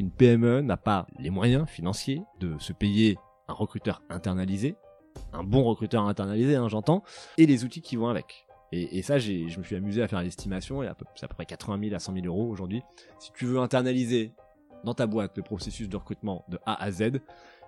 [0.00, 3.18] qu'une PME n'a pas les moyens financiers de se payer
[3.48, 4.74] un recruteur internalisé,
[5.34, 7.02] un bon recruteur internalisé, hein, j'entends,
[7.36, 8.46] et les outils qui vont avec.
[8.72, 11.80] Et, ça, je me suis amusé à faire l'estimation, et c'est à peu près 80
[11.82, 12.82] 000 à 100 000 euros aujourd'hui.
[13.18, 14.32] Si tu veux internaliser
[14.84, 17.20] dans ta boîte le processus de recrutement de A à Z, il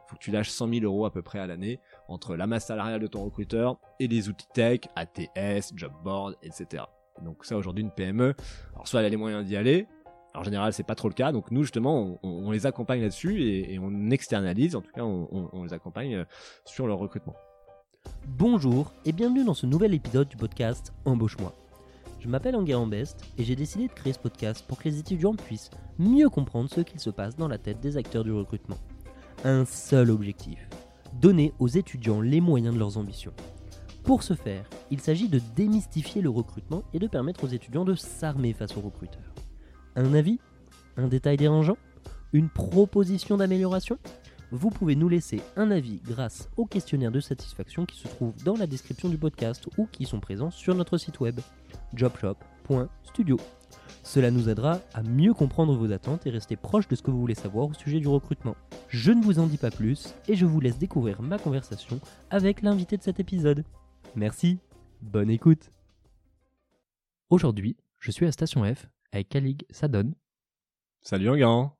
[0.06, 2.66] faut que tu lâches 100 000 euros à peu près à l'année entre la masse
[2.66, 6.84] salariale de ton recruteur et les outils tech, ATS, Jobboard, etc.
[7.22, 8.34] Donc ça aujourd'hui une PME,
[8.72, 9.86] alors soit elle a les moyens d'y aller,
[10.34, 13.78] en général c'est pas trop le cas, donc nous justement on, les accompagne là-dessus et,
[13.78, 16.24] on externalise, en tout cas on, les accompagne euh,
[16.64, 17.34] sur leur recrutement.
[18.26, 21.54] Bonjour et bienvenue dans ce nouvel épisode du podcast Embauche-moi.
[22.20, 25.34] Je m'appelle Enguerrand Best et j'ai décidé de créer ce podcast pour que les étudiants
[25.34, 28.78] puissent mieux comprendre ce qu'il se passe dans la tête des acteurs du recrutement.
[29.44, 30.68] Un seul objectif,
[31.20, 33.32] donner aux étudiants les moyens de leurs ambitions.
[34.04, 37.94] Pour ce faire, il s'agit de démystifier le recrutement et de permettre aux étudiants de
[37.94, 39.31] s'armer face aux recruteurs.
[39.94, 40.40] Un avis?
[40.96, 41.76] Un détail dérangeant?
[42.32, 43.98] Une proposition d'amélioration?
[44.50, 48.56] Vous pouvez nous laisser un avis grâce au questionnaire de satisfaction qui se trouve dans
[48.56, 51.40] la description du podcast ou qui sont présents sur notre site web
[51.94, 53.38] jobshop.studio.
[54.02, 57.20] Cela nous aidera à mieux comprendre vos attentes et rester proche de ce que vous
[57.20, 58.56] voulez savoir au sujet du recrutement.
[58.88, 62.62] Je ne vous en dis pas plus et je vous laisse découvrir ma conversation avec
[62.62, 63.64] l'invité de cet épisode.
[64.16, 64.58] Merci,
[65.02, 65.70] bonne écoute.
[67.28, 70.14] Aujourd'hui, je suis à Station F avec Kalig Sadon.
[71.02, 71.78] Salut Enguerrand,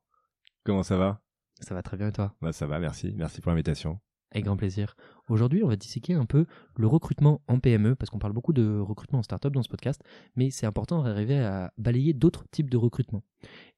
[0.63, 1.21] comment ça va?
[1.59, 2.35] Ça va très bien et toi?
[2.41, 3.99] Bah ça va, merci, merci pour l'invitation.
[4.31, 4.95] Avec grand plaisir.
[5.29, 8.79] Aujourd'hui, on va disséquer un peu le recrutement en PME, parce qu'on parle beaucoup de
[8.79, 10.01] recrutement en startup dans ce podcast,
[10.35, 13.23] mais c'est important d'arriver à balayer d'autres types de recrutement.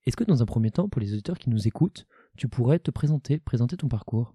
[0.06, 2.90] Est-ce que dans un premier temps, pour les auditeurs qui nous écoutent, tu pourrais te
[2.90, 4.34] présenter, présenter ton parcours?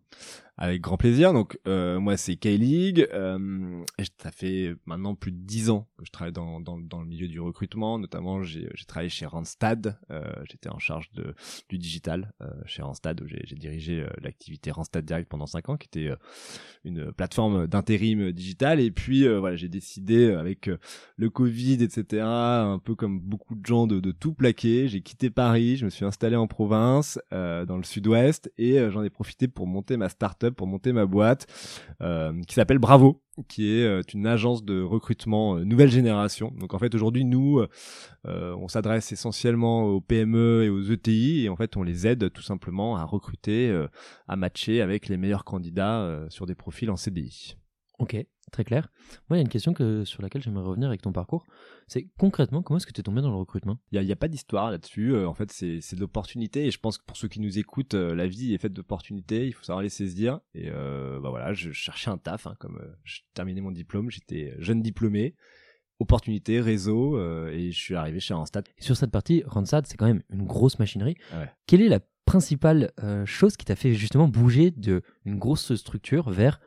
[0.61, 1.33] Avec grand plaisir.
[1.33, 3.08] Donc euh, moi c'est K-League.
[3.14, 3.83] Euh,
[4.22, 7.28] ça fait maintenant plus de dix ans que je travaille dans, dans, dans le milieu
[7.28, 7.98] du recrutement.
[7.98, 9.98] Notamment j'ai travaillé chez Randstad.
[10.11, 11.34] Euh, J'étais en charge de,
[11.70, 15.78] du digital euh, chez Randstad où j'ai dirigé euh, l'activité Randstad Direct pendant cinq ans,
[15.78, 16.16] qui était euh,
[16.84, 18.81] une plateforme d'intérim digital.
[18.81, 20.70] Et puis voilà j'ai décidé avec
[21.16, 22.22] le Covid etc.
[22.22, 24.88] Un peu comme beaucoup de gens de, de tout plaquer.
[24.88, 29.10] J'ai quitté Paris, je me suis installé en province dans le sud-ouest et j'en ai
[29.10, 31.47] profité pour monter ma start-up pour monter ma boîte
[32.00, 36.53] euh, qui s'appelle Bravo qui est euh, une agence de recrutement euh, nouvelle génération.
[36.59, 37.65] Donc en fait aujourd'hui nous
[38.25, 42.43] on s'adresse essentiellement aux PME et aux ETI et en fait on les aide tout
[42.43, 43.75] simplement à recruter,
[44.28, 47.56] à matcher avec les meilleurs candidats sur des profils en CDI.
[48.00, 48.16] Ok,
[48.50, 48.88] très clair.
[49.28, 51.44] Moi, il y a une question que, sur laquelle j'aimerais revenir avec ton parcours.
[51.87, 53.78] C'est concrètement, comment est-ce que tu es tombé dans le recrutement?
[53.93, 55.12] Il n'y a, pas d'histoire là-dessus.
[55.12, 56.65] Euh, en fait, c'est de l'opportunité.
[56.65, 59.47] Et je pense que pour ceux qui nous écoutent, euh, la vie est faite d'opportunités.
[59.47, 60.41] Il faut savoir les saisir.
[60.55, 62.47] Et euh, bah voilà, je cherchais un taf.
[62.47, 65.34] Hein, comme je terminais mon diplôme, j'étais jeune diplômé.
[65.99, 68.67] Opportunité, réseau, et je suis arrivé chez Randstad.
[68.78, 71.15] Et sur cette partie, Randstad, c'est quand même une grosse machinerie.
[71.67, 72.91] Quelle est la principale
[73.27, 76.59] chose qui t'a fait justement bouger de une grosse structure vers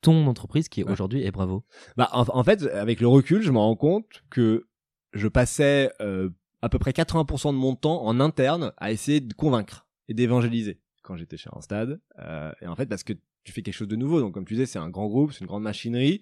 [0.00, 1.64] ton entreprise qui aujourd'hui est Bravo
[1.96, 4.68] Bah en, fait, avec le recul, je me rends compte que
[5.12, 6.30] je passais euh,
[6.62, 10.80] à peu près 80% de mon temps en interne à essayer de convaincre et d'évangéliser
[11.02, 12.00] quand j'étais chez un stade.
[12.18, 13.14] Euh, et en fait, parce que
[13.44, 14.20] tu fais quelque chose de nouveau.
[14.20, 16.20] Donc, comme tu disais, c'est un grand groupe, c'est une grande machinerie.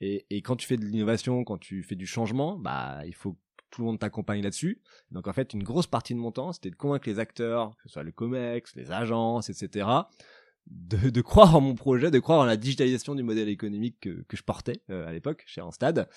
[0.00, 3.32] Et, et quand tu fais de l'innovation, quand tu fais du changement, bah il faut
[3.32, 3.38] que
[3.70, 4.80] tout le monde t'accompagne là-dessus.
[5.10, 7.82] Donc en fait, une grosse partie de mon temps, c'était de convaincre les acteurs, que
[7.84, 9.88] ce soit le COMEX, les agences, etc.,
[10.70, 14.22] de, de, croire en mon projet, de croire en la digitalisation du modèle économique que,
[14.28, 16.08] que je portais euh, à l'époque chez Randstad.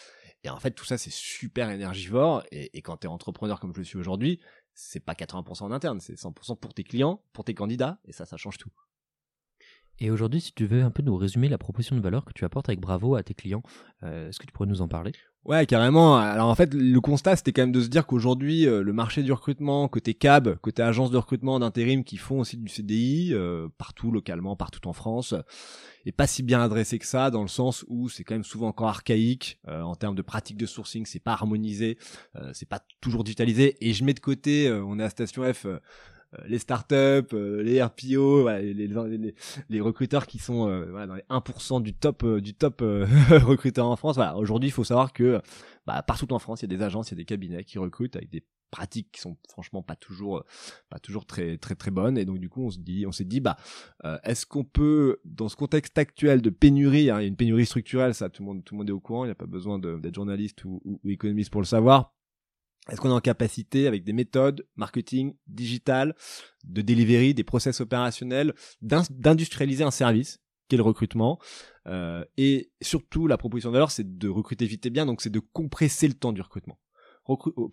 [0.43, 2.43] Et en fait, tout ça, c'est super énergivore.
[2.51, 4.39] Et, et quand tu es entrepreneur comme je le suis aujourd'hui,
[4.73, 7.99] c'est pas 80% en interne, c'est 100% pour tes clients, pour tes candidats.
[8.05, 8.71] Et ça, ça change tout.
[10.03, 12.43] Et aujourd'hui, si tu veux un peu nous résumer la proposition de valeur que tu
[12.43, 13.61] apportes avec Bravo à tes clients,
[14.01, 15.11] euh, est-ce que tu pourrais nous en parler?
[15.45, 16.17] Ouais, carrément.
[16.17, 19.21] Alors en fait, le constat, c'était quand même de se dire qu'aujourd'hui, euh, le marché
[19.21, 23.67] du recrutement, côté cab, côté agence de recrutement d'intérim qui font aussi du CDI, euh,
[23.77, 25.35] partout localement, partout en France,
[26.07, 28.69] est pas si bien adressé que ça, dans le sens où c'est quand même souvent
[28.69, 31.99] encore archaïque euh, en termes de pratiques de sourcing, c'est pas harmonisé,
[32.53, 33.77] c'est pas toujours digitalisé.
[33.81, 35.79] Et je mets de côté, on est à Station F euh,
[36.47, 39.35] les startups, euh, les RPO, les, les,
[39.69, 42.81] les, recruteurs qui sont euh, voilà, dans les 1% du top du top
[43.29, 44.15] recruteurs en France.
[44.15, 45.41] Voilà, aujourd'hui, il faut savoir que
[45.85, 47.79] bah, partout en France, il y a des agences, il y a des cabinets qui
[47.79, 50.45] recrutent avec des pratiques qui sont franchement pas toujours
[50.89, 53.25] pas toujours très très très bonnes et donc du coup on se dit on s'est
[53.25, 53.57] dit bah
[54.23, 57.65] est-ce qu'on peut dans ce contexte actuel de pénurie hein, il y a une pénurie
[57.65, 59.45] structurelle ça tout le monde tout le monde est au courant il n'y a pas
[59.45, 62.13] besoin d'être journaliste ou, ou, économiste pour le savoir
[62.89, 66.15] est-ce qu'on est en capacité, avec des méthodes marketing, digital,
[66.63, 71.39] de delivery, des process opérationnels, d'industrialiser un service, qui est le recrutement
[71.87, 75.29] euh, Et surtout, la proposition de valeur, c'est de recruter vite et bien, donc c'est
[75.29, 76.79] de compresser le temps du recrutement.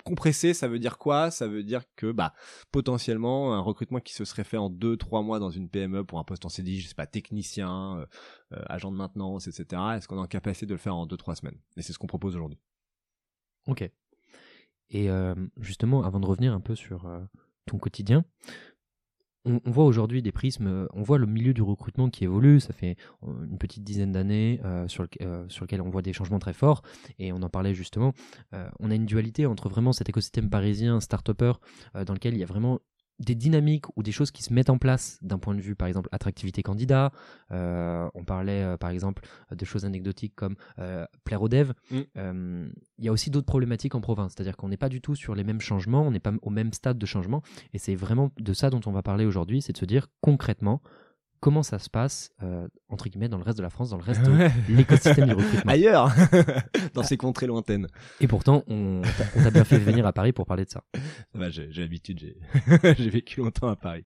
[0.05, 1.31] Compressé, ça veut dire quoi?
[1.31, 2.35] Ça veut dire que bah
[2.71, 6.25] potentiellement un recrutement qui se serait fait en 2-3 mois dans une PME pour un
[6.25, 8.07] poste en CDI, je sais pas, technicien,
[8.51, 9.83] agent de maintenance, etc.
[9.97, 11.59] Est-ce qu'on est en capacité de le faire en 2-3 semaines?
[11.77, 12.61] Et c'est ce qu'on propose aujourd'hui.
[13.67, 13.91] Ok.
[14.91, 15.09] Et
[15.59, 17.07] justement, avant de revenir un peu sur
[17.67, 18.25] ton quotidien,
[19.45, 22.97] on, voit aujourd'hui des prismes, on voit le milieu du recrutement qui évolue, ça fait
[23.23, 25.07] une petite dizaine d'années sur,
[25.49, 26.83] sur lequel on voit des changements très forts,
[27.19, 28.13] et on en parlait justement,
[28.53, 31.53] on a une dualité entre vraiment cet écosystème parisien, start-upper,
[32.07, 32.81] dans lequel il y a vraiment
[33.19, 35.89] des dynamiques ou des choses qui se mettent en place d'un point de vue, par
[35.89, 37.13] exemple, attractivité candidat.
[37.51, 41.73] Euh, on parlait, euh, par exemple, de choses anecdotiques comme euh, plaire aux devs.
[41.91, 42.69] Mm.
[42.99, 45.35] Il y a aussi d'autres problématiques en province, c'est-à-dire qu'on n'est pas du tout sur
[45.35, 47.43] les mêmes changements, on n'est pas au même stade de changement.
[47.73, 50.81] Et c'est vraiment de ça dont on va parler aujourd'hui, c'est de se dire concrètement,
[51.41, 54.03] comment ça se passe, euh, entre guillemets, dans le reste de la France, dans le
[54.03, 55.73] reste de l'écosystème du recrutement.
[55.73, 56.13] Ailleurs,
[56.95, 57.87] dans ces contrées lointaines.
[58.21, 59.03] Et pourtant, on,
[59.43, 60.83] t'a bien fait venir à Paris pour parler de ça.
[61.51, 62.37] j'ai l'habitude,
[62.99, 64.05] j'ai vécu longtemps à Paris.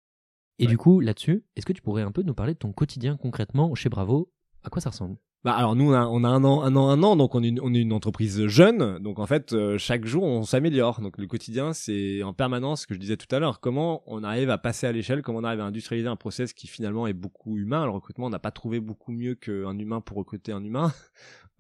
[0.60, 3.16] Et du coup, là-dessus, est-ce que tu pourrais un peu nous parler de ton quotidien
[3.16, 4.30] concrètement chez Bravo
[4.64, 5.18] À quoi ça ressemble?
[5.46, 7.42] Bah alors nous on a, on a, un an, un an, un an, donc on
[7.42, 11.00] est une, on est une entreprise jeune, donc en fait euh, chaque jour on s'améliore.
[11.00, 14.22] Donc le quotididien c'est en permanence ce que je disais tout à l'heure, comment on
[14.24, 17.14] arrive à passer à l'échelle, comment on arrive à industrialiser un process qui finalement est
[17.14, 17.86] beaucoup humain.
[17.86, 20.92] Le recrutement on n'a pas trouvé beaucoup mieux qu'un humain pour recruter un humain.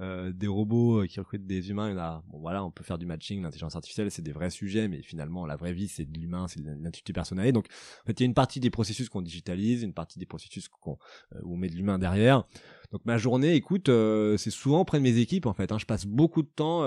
[0.02, 3.06] Euh, des robots euh, qui recrutent des humains, a, bon voilà, on peut faire du
[3.06, 6.48] matching, l'intelligence artificielle, c'est des vrais sujets, mais finalement la vraie vie c'est de l'humain,
[6.48, 7.52] c'est de l'intuition personnelle.
[7.52, 7.66] Donc
[8.04, 10.70] en fait il y a une partie des processus qu'on digitalise, une partie des processus
[10.70, 10.98] qu'on
[11.36, 12.46] euh, où on met de l'humain derrière.
[12.94, 13.88] Donc ma journée, écoute,
[14.38, 15.72] c'est souvent auprès de mes équipes en fait.
[15.72, 15.78] Hein.
[15.78, 16.82] Je passe beaucoup de temps.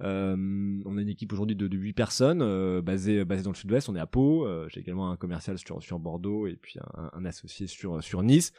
[0.00, 3.88] on a une équipe aujourd'hui de, de 8 personnes basée basée dans le sud-ouest.
[3.88, 4.48] On est à Pau.
[4.68, 8.52] J'ai également un commercial sur sur Bordeaux et puis un, un associé sur sur Nice.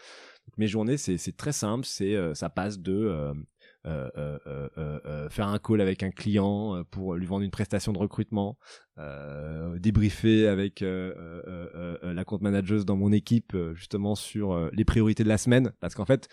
[0.50, 1.86] Donc, mes journées, c'est très simple.
[1.86, 3.34] C'est ça passe de euh, euh, euh,
[3.86, 8.58] faire un call avec un client pour lui vendre une prestation de recrutement,
[9.78, 15.72] débriefer avec la compte manager dans mon équipe justement sur les priorités de la semaine,
[15.80, 16.28] parce qu'en fait,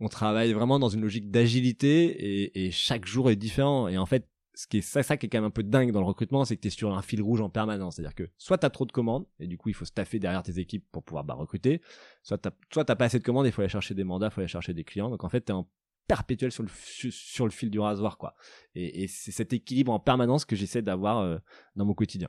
[0.00, 3.86] on travaille vraiment dans une logique d'agilité et, chaque jour est différent.
[3.86, 5.92] Et en fait, ce qui est ça, ça qui est quand même un peu dingue
[5.92, 7.96] dans le recrutement, c'est que tu es sur un fil rouge en permanence.
[7.96, 10.42] C'est-à-dire que soit tu as trop de commandes, et du coup il faut staffer derrière
[10.42, 11.82] tes équipes pour pouvoir bah, recruter,
[12.22, 14.40] soit tu soit pas assez de commandes, il faut aller chercher des mandats, il faut
[14.40, 15.10] aller chercher des clients.
[15.10, 15.68] Donc en fait, tu es en
[16.06, 18.34] perpétuel sur le, fil du rasoir, quoi.
[18.74, 21.38] Et, c'est cet équilibre en permanence que j'essaie d'avoir euh,
[21.76, 22.28] dans mon quotidien.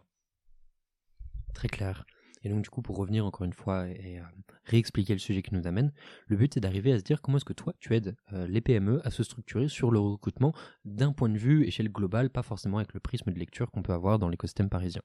[1.53, 2.05] Très clair.
[2.43, 4.23] Et donc, du coup, pour revenir encore une fois et, euh,
[4.65, 5.91] réexpliquer le sujet qui nous amène,
[6.27, 8.61] le but est d'arriver à se dire comment est-ce que toi, tu aides euh, les
[8.61, 10.53] PME à se structurer sur le recrutement
[10.85, 13.93] d'un point de vue échelle globale, pas forcément avec le prisme de lecture qu'on peut
[13.93, 15.01] avoir dans l'écosystème parisien.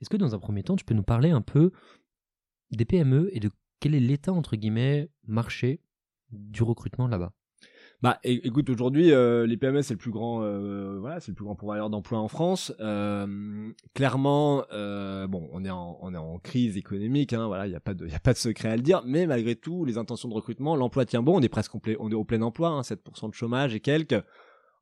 [0.00, 1.72] Est-ce que dans un premier temps, tu peux nous parler un peu
[2.70, 3.50] des PME et de
[3.80, 5.80] quel est l'état, entre guillemets, marché
[6.30, 7.32] du recrutement là-bas?
[8.02, 11.44] Bah, écoute, aujourd'hui, euh, les PME c'est le plus grand, euh, voilà, c'est le plus
[11.44, 12.74] grand pourvoyeur d'emplois en France.
[12.80, 17.72] Euh, clairement, euh, bon, on est en, on est en crise économique, hein, voilà, il
[17.72, 19.04] y a pas de, y a pas de secret à le dire.
[19.06, 21.38] Mais malgré tout, les intentions de recrutement, l'emploi tient bon.
[21.38, 24.20] On est presque on est au plein emploi, hein, 7% de chômage et quelques.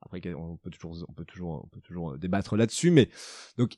[0.01, 3.11] Après, on peut toujours, on peut toujours, on peut toujours débattre là-dessus, mais
[3.59, 3.77] donc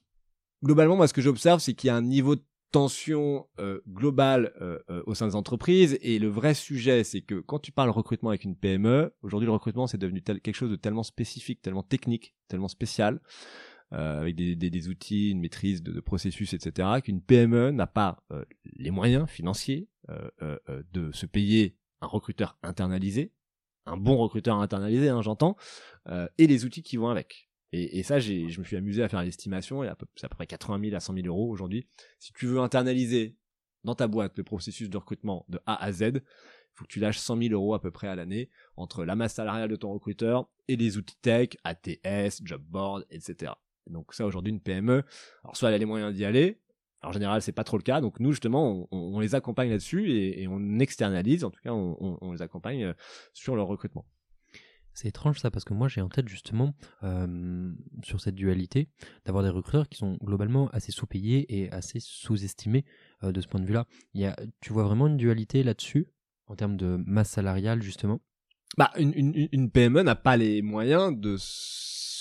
[0.63, 4.53] globalement, moi, ce que j'observe, c'est qu'il y a un niveau de tension euh, globale
[4.61, 5.99] euh, euh, au sein des entreprises.
[6.01, 9.53] Et le vrai sujet, c'est que quand tu parles recrutement avec une PME, aujourd'hui le
[9.53, 13.21] recrutement c'est devenu quelque chose de tellement spécifique, tellement technique, tellement spécial,
[13.91, 18.25] avec des, des, outils, une maîtrise de, de processus, etc., qu'une PME n'a pas
[18.65, 23.35] les moyens financiers de se payer un recruteur internalisé,
[23.85, 25.57] un bon recruteur internalisé, hein, j'entends,
[26.39, 27.51] et les outils qui vont avec.
[27.75, 30.81] Et, ça, je me suis amusé à faire l'estimation, et c'est à peu près 80
[30.85, 31.87] 000 à 100 000 euros aujourd'hui.
[32.19, 33.39] Si tu veux internaliser
[33.85, 36.21] dans ta boîte le processus de recrutement de A à Z, il
[36.75, 39.35] faut que tu lâches 100 000 euros à peu près à l'année entre la masse
[39.35, 43.53] salariale de ton recruteur et les outils tech, ATS, Jobboard, etc.
[43.87, 45.03] Donc ça, aujourd'hui, une PME,
[45.43, 46.61] alors soit elle a les moyens d'y aller,
[47.03, 48.03] en général, c'est pas trop le cas.
[48.03, 52.33] Donc nous, justement, on, les accompagne là-dessus et, on externalise, en tout cas, on, on
[52.33, 52.93] les accompagne euh,
[53.33, 54.07] sur leur recrutement.
[54.95, 56.75] C'est étrange ça parce que moi j'ai en tête justement
[58.03, 58.89] sur cette dualité
[59.25, 62.85] d'avoir des recruteurs qui sont globalement assez sous-payés et assez sous-estimés
[63.23, 63.87] de ce point de vue-là.
[64.15, 66.09] Il tu vois vraiment une dualité là-dessus
[66.47, 68.21] en termes de masse salariale justement?
[68.79, 71.37] Bah une, une, une PME n'a pas les moyens de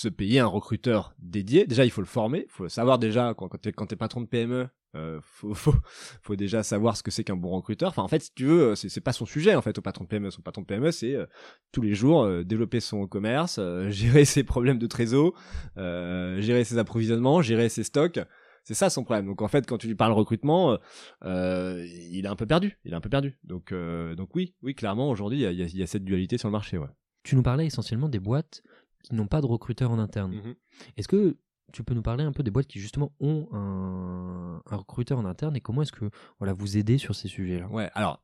[0.02, 1.66] se payer un recruteur dédié.
[1.66, 4.28] Déjà il faut le former, il faut savoir déjà quand, quand tu es patron de
[4.28, 7.90] PME euh, faut, déjà savoir ce que c'est qu'un bon recruteur.
[7.90, 10.04] Enfin, en fait, si tu veux, c'est, c'est pas son sujet en fait au patron
[10.04, 10.32] de PME.
[10.32, 11.26] Son patron de PME, c'est euh,
[11.72, 15.34] tous les jours euh, développer son commerce, euh, gérer ses problèmes de trésor,
[15.76, 18.20] gérer ses approvisionnements, gérer ses stocks.
[18.64, 19.26] C'est ça son problème.
[19.26, 20.78] Donc en fait, quand tu lui parles recrutement,
[21.24, 22.78] il est un peu perdu.
[22.86, 23.40] Il est un peu perdu.
[23.44, 26.80] Donc donc oui, oui, clairement aujourd'hui, il y a, cette dualité sur le marché.
[27.24, 28.62] Tu nous parlais essentiellement des boîtes
[29.04, 30.36] qui n'ont pas de recruteurs en interne.
[30.36, 30.56] Mmh
[30.98, 31.38] Est-ce que
[31.72, 35.26] tu peux nous parler un peu des boîtes qui justement ont un, un recruteur en
[35.26, 37.68] interne et comment est-ce que voilà vous aidez sur ces sujets-là?
[37.68, 38.22] Ouais, alors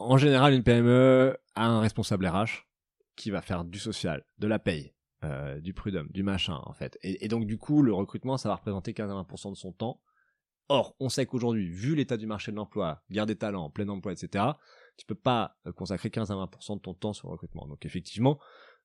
[0.00, 2.66] en général, une PME a un responsable RH
[3.16, 6.98] qui va faire du social, de la paye, euh, du prud'homme, du machin en fait.
[7.02, 10.00] Et, et, donc du coup, le recrutement, ça va représenter 15-20% de son temps.
[10.70, 14.12] Or, on sait qu'aujourd'hui, vu l'état du marché de l'emploi, guerre des talents, plein emploi,
[14.12, 14.44] etc.,
[14.96, 17.66] tu peux pas consacrer 15 à 20% de ton temps sur le recrutement.
[17.66, 18.38] Donc effectivement,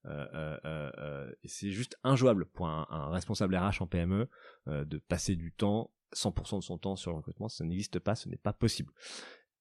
[0.08, 4.28] euh, euh, euh, c'est juste injouable pour un, responsable RH en PME
[4.68, 7.50] de passer du temps, 100% de son temps sur le recrutement.
[7.50, 8.92] Ça n'existe pas, ce n'est pas possible.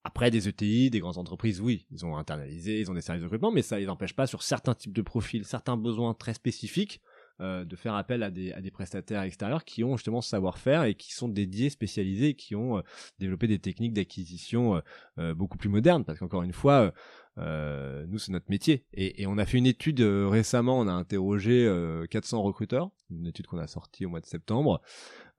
[0.04, 3.26] Après, des ETI, des grandes entreprises, oui, ils ont internalisé, ils ont des services de
[3.26, 7.00] recrutement, mais ça les empêche pas sur certains types de profils, certains besoins très spécifiques,
[7.40, 10.84] euh, de faire appel à des, à des prestataires extérieurs qui ont justement ce savoir-faire
[10.84, 12.82] et qui sont dédiés, spécialisés, et qui ont euh,
[13.18, 14.80] développé des techniques d'acquisition euh,
[15.18, 16.04] euh beaucoup plus modernes.
[16.04, 16.92] Parce qu'encore une fois,
[17.36, 18.86] nous c'est notre métier.
[18.92, 21.68] Et, et, on a fait une étude récemment, on a interrogé
[22.08, 24.80] 400 recruteurs, une étude qu'on a sortie au mois de septembre.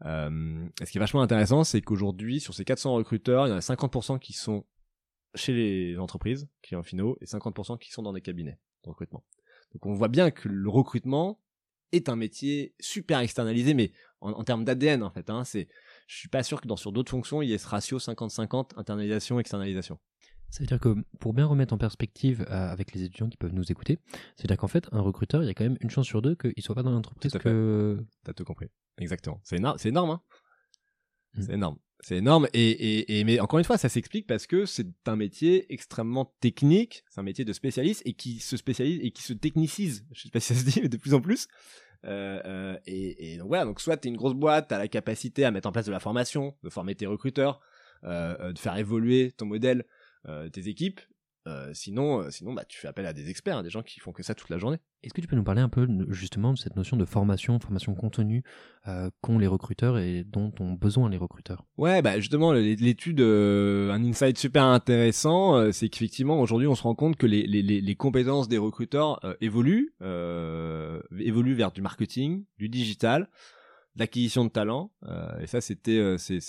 [0.04, 3.60] ce qui est vachement intéressant, c'est qu'aujourd'hui, sur ces 400 recruteurs, il y en a
[3.60, 4.66] 50% qui sont
[5.34, 9.24] chez les entreprises, clients finaux, et 50% qui sont dans des cabinets de recrutement.
[9.74, 11.40] Donc on voit bien que le recrutement
[11.92, 15.30] est un métier super externalisé, mais en, en termes d'ADN en fait.
[15.30, 15.68] Hein, c'est,
[16.08, 18.72] je suis pas sûr que dans sur d'autres fonctions il y ait ce ratio 50-50
[18.78, 20.00] internalisation externalisation.
[20.50, 23.54] Ça veut dire que pour bien remettre en perspective euh, avec les étudiants qui peuvent
[23.54, 24.00] nous écouter,
[24.36, 26.64] c'est-à-dire qu'en fait, un recruteur, il y a quand même une chance sur deux qu'il
[26.64, 28.06] soit pas dans l'entreprise que.
[28.24, 28.68] T'as tout compris.
[28.98, 29.42] Exactement.
[29.44, 30.22] C'est énorme, c'est énorme, hein.
[31.34, 31.42] Mmh.
[31.42, 31.78] C'est énorme.
[32.06, 32.48] C'est énorme.
[32.54, 37.04] Et, et, mais encore une fois, ça s'explique parce que c'est un métier extrêmement technique.
[37.10, 40.06] C'est un métier de spécialiste et qui se spécialise et qui se technicise.
[40.12, 41.48] Je sais pas si ça se dit, mais de plus en plus.
[42.06, 44.88] Euh, euh, et, donc voilà, donc soit tu es une grosse boîte, tu as la
[44.88, 47.60] capacité à mettre en place de la formation, de former tes recruteurs,
[48.04, 49.84] euh, euh de faire évoluer ton modèle,
[50.54, 51.02] tes équipes.
[51.48, 54.24] Euh, sinon, sinon bah, tu fais appel à des experts, des gens qui font que
[54.24, 54.78] ça toute la journée.
[55.04, 57.94] Est-ce que tu peux nous parler un peu justement de cette notion de formation, formation
[57.94, 58.44] continue
[59.22, 61.64] qu'ont les recruteurs et dont ont besoin les recruteurs?
[61.78, 67.18] Ouais, bah justement, l'étude, un insight super intéressant, c'est qu'effectivement aujourd'hui on se rend compte
[67.18, 69.94] que les, les, les compétences des recruteurs évoluent,
[71.20, 73.30] évoluent vers du marketing, du digital,
[73.96, 74.92] l'acquisition de talents.
[75.04, 76.40] Euh, et ça, c'était euh, c'est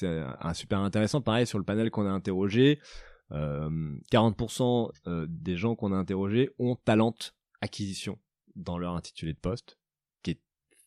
[0.40, 1.20] un super intéressant.
[1.20, 6.76] Pareil sur le panel qu'on a interrogé, euh, 40% des gens qu'on a interrogés ont
[6.76, 7.14] talent
[7.60, 8.18] acquisition
[8.54, 9.78] dans leur intitulé de poste.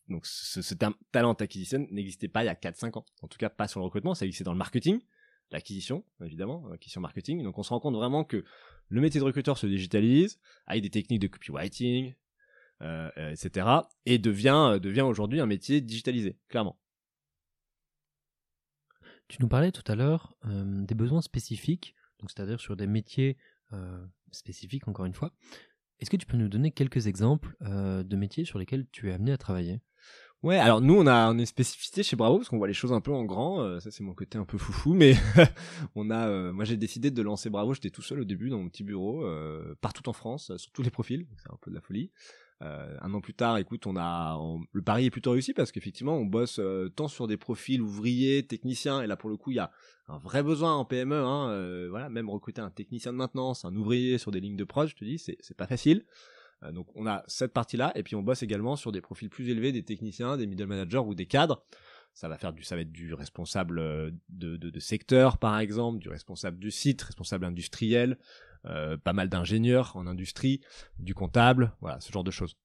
[0.09, 3.05] Donc ce, terme talent acquisition n'existait pas il y a 4-5 ans.
[3.21, 4.99] En tout cas, pas sur le recrutement, ça existait dans le marketing,
[5.51, 7.43] l'acquisition évidemment, l'acquisition marketing.
[7.43, 8.43] Donc on se rend compte vraiment que
[8.89, 12.15] le métier de recruteur se digitalise avec des techniques de copywriting,
[12.81, 13.67] euh, etc.
[14.05, 16.79] Et devient, euh, devient aujourd'hui un métier digitalisé, clairement.
[19.27, 23.37] Tu nous parlais tout à l'heure euh, des besoins spécifiques, donc c'est-à-dire sur des métiers
[23.73, 25.31] euh, spécifiques, encore une fois.
[25.99, 29.13] Est-ce que tu peux nous donner quelques exemples euh, de métiers sur lesquels tu es
[29.13, 29.81] amené à travailler?
[30.41, 33.01] Ouais, alors nous on a une spécificité chez Bravo parce qu'on voit les choses un
[33.01, 33.61] peu en grand.
[33.61, 35.15] Euh, ça c'est mon côté un peu foufou, mais
[35.95, 36.51] on a.
[36.53, 37.73] Moi j'ai décidé de lancer Bravo.
[37.73, 39.25] J'étais tout seul au début dans mon petit bureau,
[39.81, 41.27] partout en France, sur tous les profils.
[41.43, 42.11] C'est un peu de la folie.
[42.61, 45.71] Euh, un an plus tard, écoute, on a on, le pari est plutôt réussi parce
[45.71, 49.51] qu'effectivement, on bosse euh, tant sur des profils ouvriers, techniciens, et là pour le coup,
[49.51, 49.71] il y a
[50.09, 51.15] un vrai besoin en PME.
[51.15, 54.63] Hein, euh, voilà, même recruter un technicien de maintenance, un ouvrier sur des lignes de
[54.65, 56.03] prod, je te dis, c'est pas facile.
[56.63, 59.49] Euh, donc on a cette partie-là, et puis on bosse également sur des profils plus
[59.49, 61.63] élevés, des techniciens, des middle managers ou des cadres.
[62.13, 63.77] Ça va faire du, ça va être du responsable
[64.29, 68.17] de, de, de secteur par exemple, du responsable du site, responsable industriel,
[68.65, 70.61] euh, pas mal d'ingénieurs en industrie,
[70.97, 72.55] du comptable, voilà, ce genre de choses.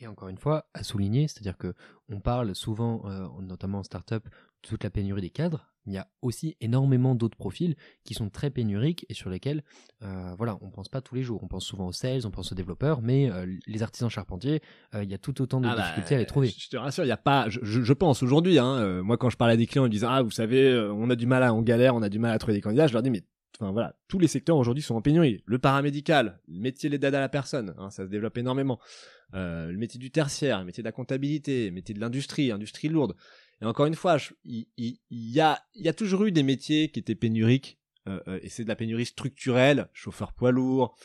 [0.00, 1.74] Et encore une fois, à souligner, c'est-à-dire que
[2.08, 5.70] on parle souvent, euh, notamment en startup, de toute la pénurie des cadres.
[5.86, 9.62] Il y a aussi énormément d'autres profils qui sont très pénuriques et sur lesquels,
[10.02, 11.42] euh, voilà, on pense pas tous les jours.
[11.44, 14.62] On pense souvent aux sales, on pense aux développeurs, mais euh, les artisans charpentiers,
[14.94, 16.48] il y a tout autant de ah bah, difficultés à les trouver.
[16.48, 17.48] Je te rassure, il y a pas.
[17.50, 20.22] Je, je pense aujourd'hui, hein, moi quand je parle à des clients, ils disent ah
[20.22, 22.54] vous savez, on a du mal à, on galère, on a du mal à trouver
[22.54, 22.86] des candidats.
[22.86, 23.22] Je leur dis mais
[23.58, 25.42] enfin voilà, tous les secteurs aujourd'hui sont en pénurie.
[25.46, 28.80] Le paramédical, le métier d'aide à la personne, hein, ça se développe énormément.
[29.34, 32.88] Euh, le métier du tertiaire, le métier de la comptabilité, le métier de l'industrie, industrie
[32.88, 33.14] lourde.
[33.60, 34.66] Et encore une fois, il,
[35.10, 38.76] y, a, toujours eu des métiers qui étaient pénuriques, euh, euh, et c'est de la
[38.76, 40.96] pénurie structurelle, chauffeur poids lourd,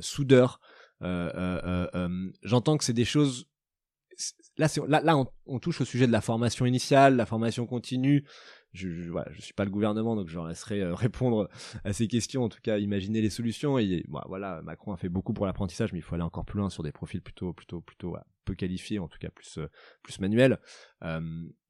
[0.00, 0.60] soudeur.
[1.00, 3.48] J'entends que c'est des choses
[4.56, 8.24] là on, on, touche au sujet de la formation initiale, la formation continue,
[8.72, 11.48] je, je, voilà, je suis pas le gouvernement, donc je leur laisserai euh, répondre
[11.84, 13.78] à ces questions, en tout cas imaginer les solutions.
[13.78, 16.70] Et voilà, Macron a fait beaucoup pour l'apprentissage, mais il faut aller encore plus loin
[16.70, 19.68] sur des profils plutôt, plutôt, plutôt peu qualifiés, en tout cas plus, euh,
[20.02, 20.58] plus manuels.
[21.02, 21.20] Euh,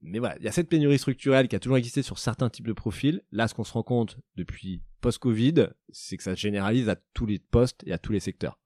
[0.02, 2.68] mais voilà, il y a cette pénurie structurelle qui a toujours existé sur certains types
[2.68, 3.22] de profils.
[3.32, 7.26] Là, ce qu'on se rend compte depuis post-Covid, c'est que ça se généralise à tous
[7.26, 8.60] les postes et à tous les secteurs.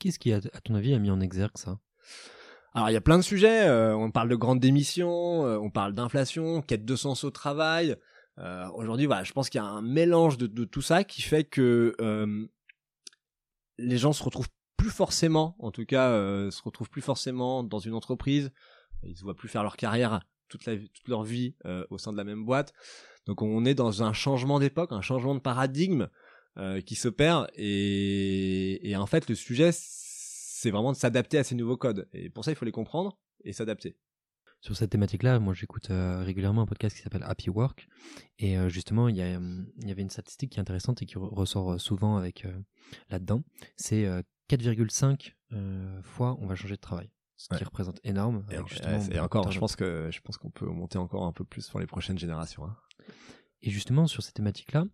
[0.00, 1.78] Qu'est-ce qui, à ton avis, a mis en exergue ça?
[2.76, 5.70] Alors il y a plein de sujets, euh, on parle de grandes démissions, euh, on
[5.70, 7.96] parle d'inflation, quête de sens au travail.
[8.38, 11.22] Euh, Aujourd'hui, voilà, je pense qu'il y a un mélange de, de, tout ça qui
[11.22, 12.46] fait que euh,
[13.78, 16.10] les gens se retrouvent plus forcément, en tout cas,
[16.50, 18.50] se retrouvent plus forcément dans une entreprise.
[19.04, 21.54] Ils se voient plus faire leur carrière toute, la, toute leur vie
[21.90, 22.74] au sein de la même boîte.
[23.26, 26.08] Donc on est dans un changement d'époque, un changement de paradigme
[26.84, 29.70] qui s'opère et, et en fait le sujet
[30.64, 32.08] c'est vraiment de s'adapter à ces nouveaux codes.
[32.14, 33.98] Et pour ça, il faut les comprendre et s'adapter.
[34.62, 37.86] Sur cette thématique-là, moi j'écoute euh, régulièrement un podcast qui s'appelle Happy Work.
[38.38, 41.74] Et euh, justement, il y, y, avait une statistique qui est intéressante et qui ressort
[41.74, 42.46] euh, souvent avec
[43.10, 43.42] là-dedans.
[43.76, 44.06] C'est
[44.48, 45.34] 4,5
[46.02, 47.10] fois on va changer de travail.
[47.36, 48.46] Ce qui représente énorme.
[49.12, 51.78] et, encore, je pense que je pense qu'on peut monter encore un peu plus pour
[51.78, 52.64] les prochaines générations.
[52.64, 52.76] Hein.
[53.60, 54.86] Et justement, sur cette thématique-là,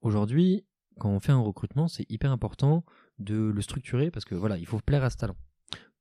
[0.00, 0.64] aujourd'hui,
[0.98, 2.84] quand on fait un recrutement, c'est hyper important
[3.20, 5.36] de le structurer parce que voilà, il faut plaire à ce talent.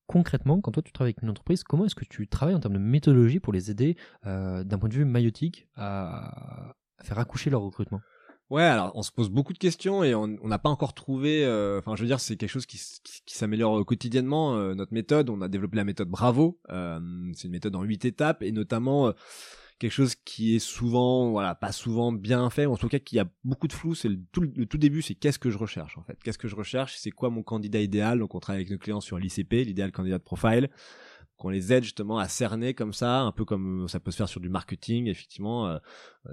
[0.08, 2.74] Concrètement, quand toi tu travailles avec une entreprise, comment est-ce que tu travailles en termes
[2.74, 3.96] de méthodologie pour les aider
[4.26, 6.74] euh, d'un point de vue maïotique à,
[7.04, 8.02] faire accoucher leur recrutement?
[8.50, 11.46] Ouais, alors on se pose beaucoup de questions et on n'a pas encore trouvé.
[11.46, 14.56] Euh, enfin, je veux dire, c'est quelque chose qui, qui, s'améliore quotidiennement.
[14.56, 16.60] Euh, notre méthode, on a développé la méthode Bravo.
[16.68, 19.14] c'est une méthode en huit étapes et notamment
[19.80, 23.26] quelque chose qui est souvent, voilà, pas souvent bien fait, en tout cas qui a
[23.44, 23.96] beaucoup de flou.
[23.96, 26.18] C'est le tout, le tout début, c'est qu'est-ce que je recherche en fait.
[26.24, 26.96] Qu'est-ce que je recherche?
[26.98, 28.20] C'est quoi mon candidat idéal?
[28.20, 30.70] Donc on travaille avec nos clients sur l'ICP, l'idéal candidat de profile
[31.40, 34.28] qu'on les aide justement à cerner comme ça, un peu comme ça peut se faire
[34.28, 35.78] sur du marketing, effectivement, euh,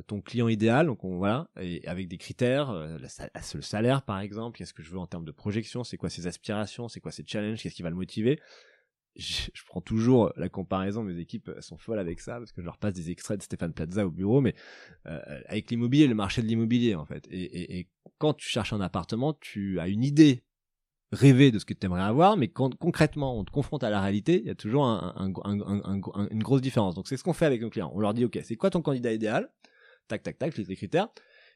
[0.09, 4.59] ton client idéal, donc on, voilà, et avec des critères, euh, le, salaire par exemple,
[4.59, 7.25] qu'est-ce que je veux en termes de projection, c'est quoi ses aspirations, c'est quoi ses
[7.25, 8.41] challenges, qu'est-ce qui va le motiver,
[9.19, 12.79] je, prends toujours la comparaison, mes équipes sont folles avec ça, parce que je leur
[12.79, 14.55] passe des extraits de Stéphane Plaza au bureau, mais
[15.07, 17.27] euh, avec l'immobilier, le marché de l'immobilier en fait.
[17.31, 20.43] Et, quand tu cherches un appartement, tu as une idée
[21.13, 24.01] rêvée de ce que tu aimerais avoir, mais quand concrètement on te confronte à la
[24.01, 26.95] réalité, il y a toujours un, un, une grosse différence.
[26.95, 27.93] Donc c'est ce qu'on fait avec nos clients.
[27.95, 29.51] On leur dit, ok, c'est quoi ton candidat idéal?
[30.09, 31.09] Tac, tac, tac, les critères.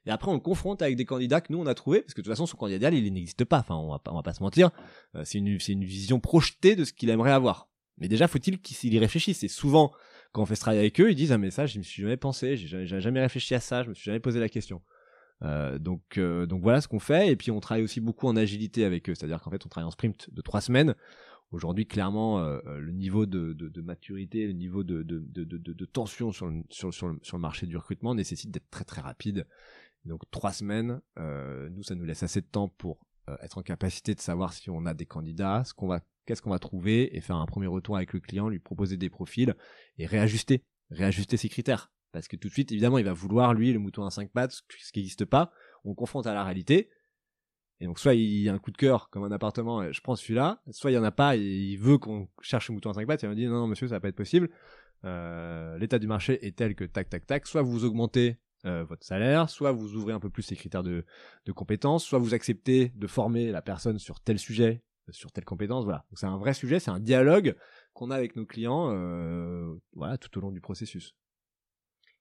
[0.07, 2.21] Et après, on le confronte avec des candidats que nous on a trouvé, parce que
[2.21, 3.59] de toute façon, son candidat il n'existe pas.
[3.59, 4.71] Enfin, on va pas, on va pas se mentir.
[5.15, 7.69] Euh, c'est une, c'est une vision projetée de ce qu'il aimerait avoir.
[7.99, 9.43] Mais déjà, faut-il qu'il y réfléchisse.
[9.43, 9.93] Et souvent,
[10.33, 12.03] quand on fait ce travail avec eux, ils disent ah mais ça, je me suis
[12.03, 14.81] jamais pensé, j'ai jamais, jamais réfléchi à ça, je me suis jamais posé la question.
[15.43, 17.31] Euh, donc, euh, donc voilà ce qu'on fait.
[17.31, 19.89] Et puis on travaille aussi beaucoup en agilité avec eux, c'est-à-dire qu'en fait, on travaille
[19.89, 20.95] en sprint de trois semaines.
[21.51, 27.09] Aujourd'hui, clairement, le niveau de, de, maturité, le niveau de, de, tension sur sur, sur
[27.09, 29.49] le marché du recrutement nécessite d'être très très rapide.
[30.05, 33.63] Donc trois semaines, euh, nous, ça nous laisse assez de temps pour euh, être en
[33.63, 37.17] capacité de savoir si on a des candidats, ce qu'on va, qu'est-ce qu'on va trouver,
[37.17, 39.55] et faire un premier retour avec le client, lui proposer des profils
[39.99, 41.93] et réajuster, réajuster ses critères.
[42.13, 44.53] Parce que tout de suite, évidemment, il va vouloir lui le mouton à cinq pattes,
[44.53, 45.53] ce qui n'existe pas.
[45.85, 46.91] On confronte à la réalité.
[47.79, 50.17] Et donc, soit il y a un coup de cœur, comme un appartement, je prends
[50.17, 50.61] celui-là.
[50.71, 53.07] Soit il y en a pas et il veut qu'on cherche le mouton à cinq
[53.07, 53.23] pattes.
[53.23, 54.51] Et on dit non, non, monsieur, ça va pas être possible.
[55.05, 57.47] Euh, l'état du marché est tel que tac, tac, tac.
[57.47, 61.05] Soit vous augmentez euh, votre salaire, soit vous ouvrez un peu plus les critères de,
[61.47, 65.85] de compétences, soit vous acceptez de former la personne sur tel sujet, sur telle compétence,
[65.85, 66.05] voilà.
[66.11, 67.57] Donc c'est un vrai sujet, c'est un dialogue
[67.93, 71.15] qu'on a avec nos clients, euh, voilà, tout au long du processus.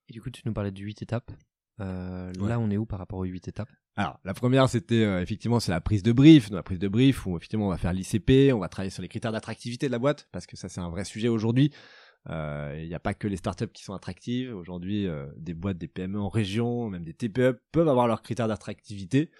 [0.08, 1.30] Et du coup, tu nous parlais de 8 étapes.
[1.80, 3.70] Euh, Là, on est où par rapport aux 8 étapes?
[3.96, 6.50] Alors, la première, c'était euh, effectivement, c'est la prise de brief.
[6.50, 9.02] Dans la prise de brief, où effectivement, on va faire l'ICP, on va travailler sur
[9.02, 11.72] les critères d'attractivité de la boîte, parce que ça, c'est un vrai sujet aujourd'hui.
[12.26, 14.54] Il euh, n'y a pas que les startups qui sont attractives.
[14.54, 18.46] Aujourd'hui, euh, des boîtes, des PME en région, même des TPE peuvent avoir leurs critères
[18.46, 19.30] d'attractivité.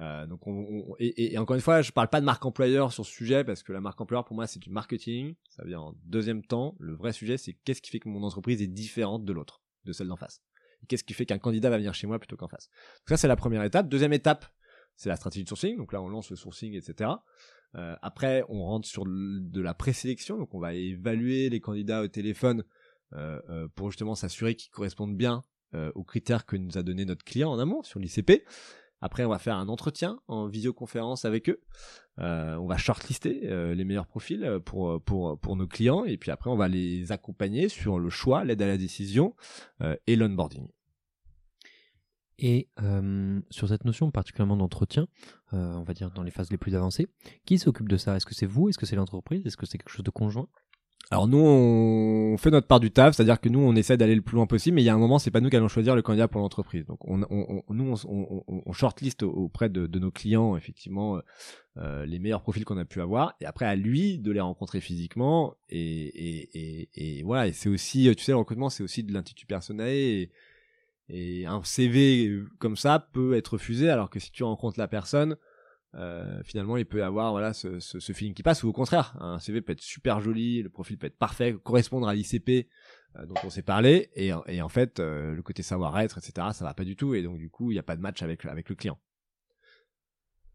[0.00, 3.04] Euh, donc, on, et, et, encore une fois, je parle pas de marque employeur sur
[3.04, 5.34] ce sujet parce que la marque employeur pour moi c'est du marketing.
[5.50, 6.74] Ça vient en deuxième temps.
[6.80, 9.92] Le vrai sujet, c'est qu'est-ce qui fait que mon entreprise est différente de l'autre, de
[9.92, 10.42] celle d'en face?
[10.88, 12.68] Qu'est-ce qui fait qu'un candidat va venir chez moi plutôt qu'en face?
[13.00, 13.88] Donc ça, c'est la première étape.
[13.88, 14.46] Deuxième étape,
[14.96, 15.76] c'est la stratégie de sourcing.
[15.76, 17.10] Donc là, on lance le sourcing, etc.
[17.76, 22.08] Euh, après, on rentre sur de la présélection, donc on va évaluer les candidats au
[22.08, 22.64] téléphone
[23.14, 25.42] euh, euh, pour justement s'assurer qu'ils correspondent bien
[25.94, 28.44] aux critères que nous a donné notre client en amont sur l'ICP.
[29.00, 31.62] Après, on va faire un entretien en visioconférence avec eux.
[32.18, 36.56] on va shortlister les meilleurs profils pour, pour, pour nos clients et puis après, on
[36.56, 39.34] va les accompagner sur le choix, l'aide à la décision
[40.06, 40.68] et l'onboarding.
[42.38, 45.06] Et euh, sur cette notion particulièrement d'entretien,
[45.52, 47.08] euh, on va dire dans les phases les plus avancées,
[47.44, 48.16] qui s'occupe de ça?
[48.16, 48.68] Est-ce que c'est vous?
[48.68, 49.46] Est-ce que c'est l'entreprise?
[49.46, 50.48] Est-ce que c'est quelque chose de conjoint?
[51.10, 54.22] Alors nous, on fait notre part du taf, c'est-à-dire que nous, on essaie d'aller le
[54.22, 55.94] plus loin possible, mais il y a un moment, c'est pas nous qui allons choisir
[55.94, 56.86] le candidat pour l'entreprise.
[56.86, 61.20] Donc on, on, nous, on, on, shortlist auprès de, nos clients, effectivement,
[61.76, 64.80] euh, les meilleurs profils qu'on a pu avoir, et après à lui de les rencontrer
[64.80, 65.54] physiquement.
[65.68, 70.28] Et, voilà, et c'est aussi, tu sais, le recrutement, c'est aussi de l'institut personnel.
[71.12, 75.36] Et un CV comme ça peut être refusé, alors que si tu rencontres la personne,
[75.94, 79.14] euh, finalement il peut avoir voilà ce, ce, ce, feeling qui passe ou au contraire
[79.20, 82.66] un CV peut être super joli le profil peut être parfait correspondre à l'ICP
[83.16, 86.64] euh, dont on s'est parlé et, et en fait euh, le côté savoir-être etc ça
[86.64, 88.46] va pas du tout et donc du coup il n'y a pas de match avec
[88.46, 88.98] avec le client.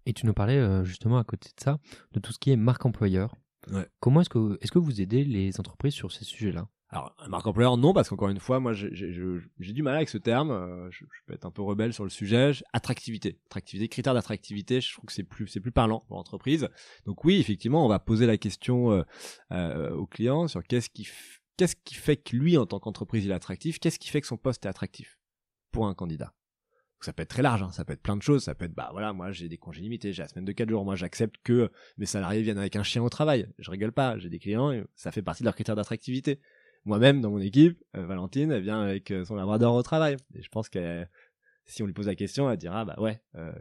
[0.07, 1.77] Et tu nous parlais euh, justement à côté de ça
[2.13, 3.35] de tout ce qui est marque employeur.
[3.71, 3.87] Ouais.
[3.99, 6.51] comment est-ce que est-ce que vous aidez les entreprises sur ces sujets
[6.89, 10.51] alors, marque employeur, non, parce qu'encore une fois, moi, j'ai du mal avec ce terme.
[10.51, 12.51] Euh, je, je, peux être un peu rebelle sur le sujet.
[12.71, 14.79] Attractivité, attractivité, critère d'attractivité.
[14.79, 16.69] Je trouve que c'est plus, c'est plus parlant pour l'entreprise.
[17.05, 19.03] Donc oui, effectivement, on va poser la question euh,
[19.51, 21.05] euh, au client sur qu'est-ce qui,
[21.57, 23.79] qu'est-ce qui fait que lui, en tant qu'entreprise, il est attractif?
[23.79, 25.19] Qu'est-ce qui fait que son poste est attractif
[25.73, 26.33] pour un candidat?
[27.01, 28.73] Ça peut être très large, hein, ça peut être plein de choses, ça peut être
[28.73, 31.35] bah voilà, moi j'ai des congés limités, j'ai la semaine de 4 jours, moi j'accepte
[31.43, 31.69] que
[31.99, 33.47] mes salariés viennent avec un chien au travail.
[33.59, 36.39] Je rigole pas, j'ai des clients, ça fait partie de leurs critères d'attractivité
[36.87, 40.17] moi-même dans mon équipe, euh, Valentine, elle vient avec euh, son labrador au travail.
[40.33, 41.05] Et je pense que
[41.65, 43.51] si on lui pose la question, elle dira bah ouais, euh,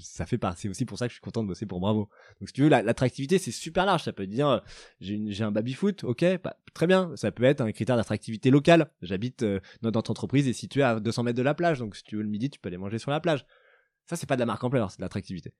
[0.00, 0.62] ça fait partie.
[0.62, 2.08] C'est aussi pour ça que je suis content de bosser pour Bravo.
[2.40, 4.04] Donc si tu veux, l'attractivité c'est super large.
[4.04, 4.62] Ça peut dire
[5.00, 7.12] j'ai un baby foot, ok, bah, très bien.
[7.16, 8.92] Ça peut être un critère d'attractivité locale.
[9.02, 9.44] J'habite
[9.82, 12.28] notre entreprise est située à 200 mètres de la plage, donc si tu veux le
[12.28, 13.44] midi, tu peux aller manger sur la plage.
[14.06, 15.52] Ça c'est pas de la marque employeur, c'est de l'attractivité.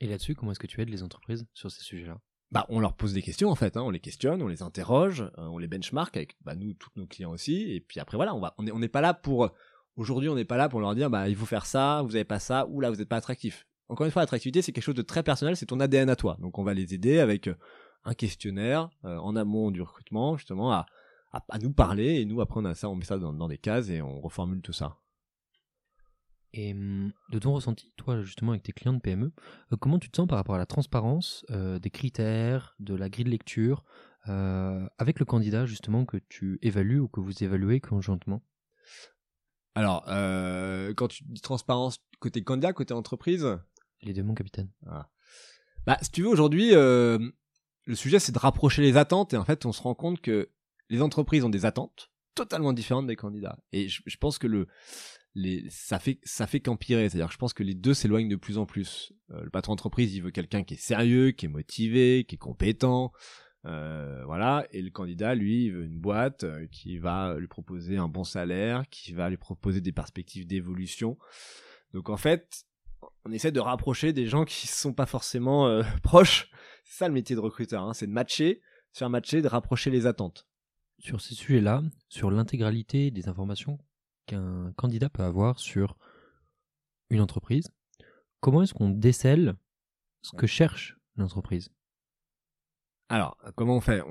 [0.00, 2.20] Et là-dessus, comment est-ce que tu aides les entreprises sur ces sujets-là?
[2.52, 5.22] Bah, on leur pose des questions en fait, hein, on les questionne, on les interroge,
[5.38, 8.34] euh, on les benchmark avec bah, nous, tous nos clients aussi, et puis après voilà,
[8.34, 9.50] on va, on n'est on pas là pour,
[9.96, 12.24] aujourd'hui on n'est pas là pour leur dire bah il faut faire ça, vous avez
[12.24, 13.66] pas ça, ou là vous n'êtes pas attractif.
[13.88, 16.36] Encore une fois, l'attractivité c'est quelque chose de très personnel, c'est ton ADN à toi,
[16.40, 17.56] donc on va les aider avec euh,
[18.04, 20.86] un questionnaire euh, en amont du recrutement justement à,
[21.32, 23.58] à, nous parler, et nous après on a ça, on met ça dans, dans des
[23.58, 24.98] cases et on reformule tout ça.
[26.54, 29.32] Et hum, de ton ressenti, toi justement avec tes clients de PME,
[29.72, 33.08] euh, comment tu te sens par rapport à la transparence euh, des critères, de la
[33.08, 33.84] grille de lecture,
[34.28, 38.42] euh, avec le candidat justement que tu évalues ou que vous évaluez conjointement?
[39.74, 43.58] Alors, quand tu dis transparence côté candidat, côté entreprise?
[44.02, 44.70] Les deux, mon capitaine.
[44.86, 45.08] Ah.
[45.86, 49.64] Bah, si tu veux, aujourd'hui, le sujet c'est de rapprocher les attentes et en fait
[49.64, 50.50] on se rend compte que
[50.90, 53.58] les entreprises ont des attentes totalement différentes des candidats.
[53.72, 54.68] Et je, je pense que le
[55.34, 57.08] les, ça fait ça fait qu'empirer.
[57.08, 59.12] C'est-à-dire que je pense que les deux s'éloignent de plus en plus.
[59.30, 62.38] Euh, le patron d'entreprise, il veut quelqu'un qui est sérieux, qui est motivé, qui est
[62.38, 63.12] compétent,
[63.64, 64.66] euh, voilà.
[64.72, 68.24] Et le candidat, lui, il veut une boîte euh, qui va lui proposer un bon
[68.24, 71.18] salaire, qui va lui proposer des perspectives d'évolution.
[71.92, 72.64] Donc en fait,
[73.24, 76.50] on essaie de rapprocher des gens qui sont pas forcément euh, proches.
[76.84, 78.60] C'est ça le métier de recruteur, hein, c'est de matcher,
[78.92, 80.46] se faire matcher, de rapprocher les attentes.
[80.98, 83.78] Sur ces sujets-là, sur l'intégralité des informations
[84.26, 85.96] qu'un candidat peut avoir sur
[87.10, 87.70] une entreprise,
[88.40, 89.56] comment est-ce qu'on décèle
[90.22, 91.70] ce que cherche l'entreprise?
[93.08, 94.02] Alors, comment on fait?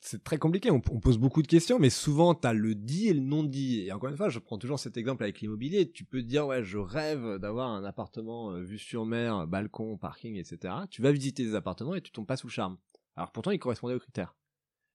[0.00, 3.12] C'est très compliqué, on, pose beaucoup de questions, mais souvent tu as le dit et
[3.12, 3.80] le non dit.
[3.80, 5.90] Et encore une fois, je prends toujours cet exemple avec l'immobilier.
[5.90, 10.36] Tu peux dire, ouais, je rêve d'avoir un appartement euh, vue sur mer, balcon, parking,
[10.36, 10.74] etc.
[10.88, 12.78] Tu vas visiter des appartements et tu tombes pas sous le charme.
[13.16, 14.34] Alors pourtant, ils correspondaient aux critères.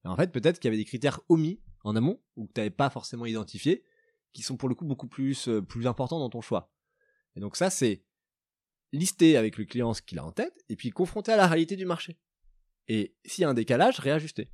[0.03, 1.59] Et en fait, peut-être qu'il y avait des critères omis
[1.89, 3.83] en amont, ou que tu n'avais pas forcément identifié,
[4.33, 6.71] qui sont pour le coup beaucoup plus, euh, plus importants dans ton choix.
[7.35, 8.03] Et donc ça, c'est
[8.91, 11.75] lister avec le client ce qu'il a en tête, et puis confronter à la réalité
[11.75, 12.17] du marché.
[12.87, 14.49] Et s'il y a un décalage, réajuster.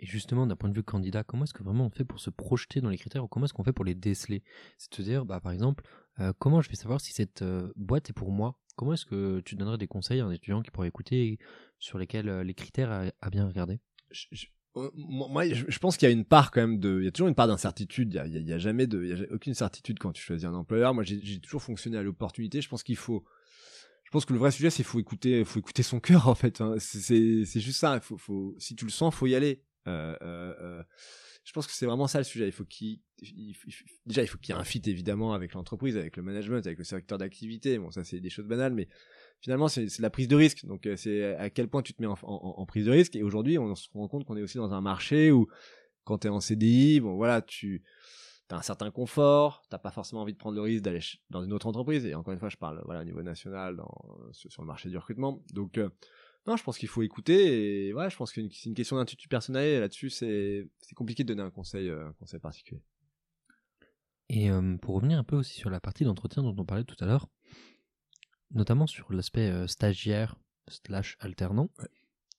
[0.00, 2.30] Et justement, d'un point de vue candidat, comment est-ce que vraiment on fait pour se
[2.30, 4.44] projeter dans les critères ou comment est-ce qu'on fait pour les déceler?
[4.78, 5.84] C'est-à-dire, bah, par exemple,
[6.20, 8.60] euh, comment je vais savoir si cette euh, boîte est pour moi?
[8.76, 11.40] Comment est-ce que tu donnerais des conseils à un étudiant qui pourrait écouter
[11.80, 13.80] sur lesquels les critères à, bien regarder?
[14.94, 17.28] Moi, je pense qu'il y a une part quand même de, il y a toujours
[17.28, 18.14] une part d'incertitude.
[18.26, 20.54] Il, il y, a, jamais de, il y a aucune certitude quand tu choisis un
[20.54, 20.94] employeur.
[20.94, 22.60] Moi, j'ai toujours fonctionné à l'opportunité.
[22.60, 23.24] Je pense qu'il faut,
[24.04, 26.60] je pense que le vrai sujet, c'est faut écouter, faut écouter son cœur en fait.
[26.60, 26.76] Hein.
[26.78, 28.00] C'est, juste ça.
[28.00, 29.62] Faut, faut, si tu le sens, faut y aller.
[29.86, 30.82] Euh, euh, euh
[31.44, 32.46] je pense que c'est vraiment ça le sujet.
[32.46, 33.00] Il faut qu'il,
[34.04, 36.76] déjà, il faut qu'il y ait un fit évidemment avec l'entreprise, avec le management, avec
[36.76, 37.78] le secteur d'activité.
[37.78, 38.86] Bon, ça c'est des choses banales, mais
[39.40, 40.64] finalement c'est la prise de risque.
[40.66, 43.16] Donc euh, c'est à quel point tu te mets en, prise de risque.
[43.16, 45.48] Et aujourd'hui, on se rend compte qu'on est aussi dans un marché où
[46.04, 47.82] quand tu es en CDI, bon voilà, tu
[48.50, 51.52] as un certain confort, t'as pas forcément envie de prendre le risque d'aller dans une
[51.52, 52.04] autre entreprise.
[52.06, 53.80] Et encore une fois, je parle voilà au niveau national,
[54.32, 55.42] sur le marché du recrutement.
[55.52, 55.90] Donc euh,
[56.46, 59.28] non, je pense qu'il faut écouter et ouais, je pense que c'est une question d'intuition
[59.28, 62.80] personnelle là-dessus, c'est compliqué de donner un conseil, euh, un conseil particulier.
[64.30, 64.50] Et
[64.82, 67.28] pour revenir un peu aussi sur la partie d'entretien dont on parlait tout à l'heure,
[68.50, 70.36] notamment sur l'aspect euh, stagiaire
[70.68, 71.70] slash alternant,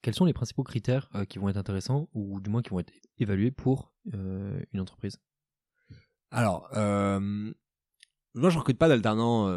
[0.01, 2.79] quels sont les principaux critères euh, qui vont être intéressants ou du moins qui vont
[2.79, 5.19] être évalués pour euh, une entreprise?
[6.31, 6.69] Alors,
[8.35, 9.51] moi je recrute pas d'alternants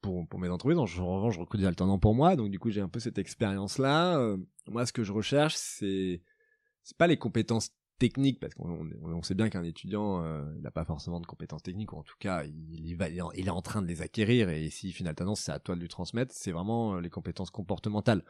[0.00, 2.70] pour, pour mes entreprises, en revanche je recrute des alternants pour moi, donc du coup
[2.70, 4.18] j'ai un peu cette expérience là.
[4.66, 6.22] moi ce que je recherche c'est
[6.82, 10.84] c'est pas les compétences techniques parce qu'on on sait bien qu'un étudiant euh, n'a pas
[10.84, 14.50] forcément de compétences techniques ou en tout cas il, est en train de les acquérir
[14.50, 18.22] et si finale tendance c'est à toi de lui transmettre c'est vraiment les compétences comportementales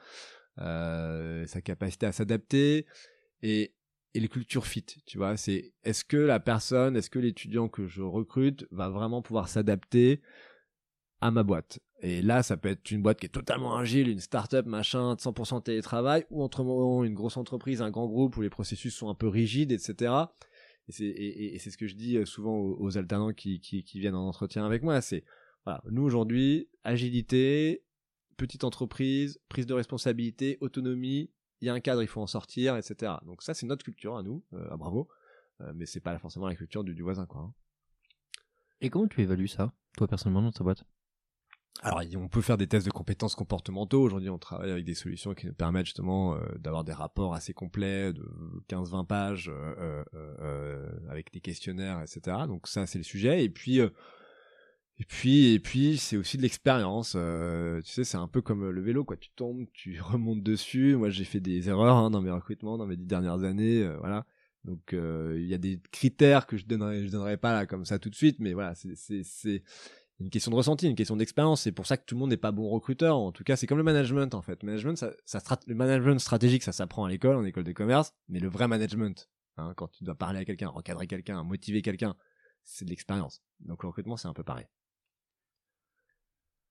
[0.59, 2.87] euh, sa capacité à s'adapter
[3.43, 3.75] et
[4.17, 7.87] et les cultures fit, tu vois, c'est est-ce que la personne, est-ce que l'étudiant que
[7.87, 10.23] je recrute va vraiment pouvoir s'adapter
[11.21, 11.81] à ma boîte?
[12.01, 15.63] Et là, ça peut être une boîte qui est totalement agile, une start-up, machin, 100%
[15.63, 16.61] télétravail, ou entre
[17.05, 20.13] une grosse entreprise, un grand groupe où les processus sont un peu rigides, etc.
[20.89, 23.61] Et c'est ce que je dis souvent aux, alternants qui,
[23.95, 25.01] viennent en entretien avec moi.
[25.01, 25.25] C'est
[25.91, 27.83] nous aujourd'hui, agilité,
[28.37, 31.31] petite entreprise, prise de responsabilité, autonomie,
[31.61, 33.15] il y a un cadre, il faut en sortir, etc.
[33.25, 35.09] Donc ça, c'est notre culture à nous, euh, à Bravo,
[35.63, 37.41] euh, mais c'est pas forcément la culture du, du voisin, quoi.
[37.41, 37.55] Hein.
[38.83, 40.85] Et comment tu évalues ça, toi personnellement, dans ta boîte?
[41.83, 44.03] Alors, on peut faire des tests de compétences comportementaux.
[44.03, 47.53] Aujourd'hui, on travaille avec des solutions qui nous permettent justement euh, d'avoir des rapports assez
[47.53, 48.25] complets de
[48.69, 52.39] 15-20 pages euh, avec des questionnaires, etc.
[52.49, 53.45] Donc ça, c'est le sujet.
[53.45, 53.81] Et puis,
[54.99, 57.15] et puis, et puis, c'est aussi de l'expérience.
[57.17, 59.17] Euh, tu sais, c'est un peu comme le vélo, quoi.
[59.17, 60.97] Tu tombes, tu remontes dessus.
[60.97, 63.97] Moi, j'ai fait des erreurs hein, dans mes recrutements, dans mes dix dernières années, euh,
[63.99, 64.27] voilà.
[64.65, 67.85] Donc, euh, il y a des critères que je donnerai, je donnerai pas là comme
[67.85, 69.62] ça tout de suite, mais voilà, c'est
[70.19, 71.63] une question de ressenti, une question d'expérience.
[71.63, 73.19] C'est pour ça que tout le monde n'est pas bon recruteur.
[73.19, 74.63] En tout cas, c'est comme le management, en fait.
[74.63, 75.05] Management,
[75.67, 79.29] le management stratégique, ça s'apprend à l'école, en école de commerce, mais le vrai management,
[79.57, 82.17] hein, quand tu dois parler à quelqu'un, recadrer quelqu'un, motiver quelqu'un,
[82.65, 83.43] c'est de l'expérience.
[83.61, 84.67] Donc, le recrutement, c'est un peu pareil.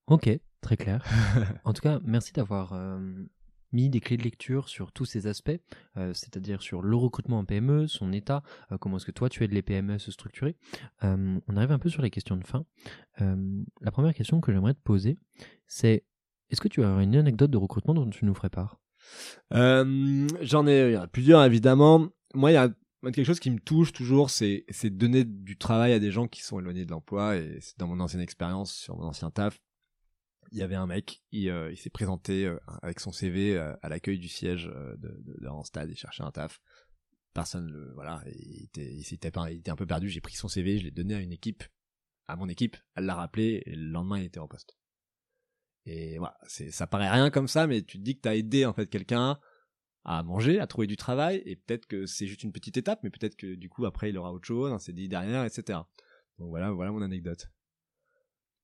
[0.07, 0.29] Ok,
[0.61, 1.03] très clair.
[1.63, 2.99] en tout cas, merci d'avoir euh,
[3.71, 5.57] mis des clés de lecture sur tous ces aspects,
[5.97, 9.43] euh, c'est-à-dire sur le recrutement en PME, son état, euh, comment est-ce que toi tu
[9.43, 10.55] aides les PME à se structurer.
[11.01, 12.65] on arrive un peu sur les questions de fin.
[13.19, 15.17] la première question que j'aimerais te poser,
[15.67, 16.05] c'est
[16.49, 18.79] est-ce que tu as une anecdote de recrutement dont tu nous ferais part?
[19.51, 22.07] J'en ai, plusieurs évidemment.
[22.33, 22.69] Moi, il y a
[23.11, 26.41] quelque chose qui me touche toujours, c'est c'est donner du travail à des gens qui
[26.41, 29.59] sont éloignés de l'emploi et c'est dans mon ancienne expérience sur mon ancien taf
[30.51, 33.89] il y avait un mec, il, euh, s'est présenté euh, avec son CV euh, à
[33.89, 36.61] l'accueil du siège de, de, de Randstad et cherchait un taf.
[37.33, 39.37] Personne le, voilà, il était,
[39.69, 40.09] un peu perdu.
[40.09, 41.63] J'ai pris son CV, je l'ai donné à une équipe,
[42.27, 42.77] à mon équipe.
[42.95, 44.77] Elle l'a rappelé et le lendemain il était en poste.
[45.85, 48.73] Et voilà, ça paraît rien comme ça, mais tu te dis que t'as aidé en
[48.73, 49.37] fait quelqu'un
[50.03, 53.09] à manger, à trouver du travail, et peut-être que c'est juste une petite étape, mais
[53.09, 55.79] peut-être que du coup après il aura autre chose, un CDI derrière, etc.
[56.37, 57.47] Donc voilà, voilà mon anecdote.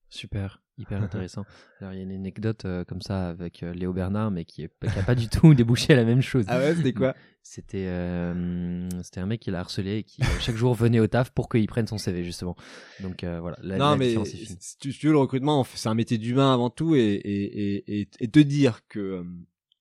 [0.08, 1.44] Super, hyper intéressant.
[1.80, 4.68] Alors il y a une anecdote euh, comme ça avec euh, Léo Bernard, mais qui
[4.82, 6.44] n'a pas du tout débouché à la même chose.
[6.48, 7.14] Ah ouais, c'était quoi?
[7.42, 11.30] C'était euh, c'était un mec qui l'a harcelé et qui chaque jour venait au taf
[11.30, 12.56] pour qu'il prenne son CV justement.
[13.00, 13.56] Donc voilà.
[13.62, 17.00] La, non mais si tu veux le recrutement, c'est un métier d'humain avant tout et
[17.00, 19.24] et, et, et te dire que